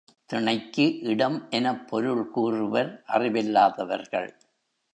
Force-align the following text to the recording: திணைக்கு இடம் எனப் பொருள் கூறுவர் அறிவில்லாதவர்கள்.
திணைக்கு 0.25 0.99
இடம் 0.99 1.47
எனப் 1.49 1.87
பொருள் 1.87 2.29
கூறுவர் 2.29 3.03
அறிவில்லாதவர்கள். 3.07 4.29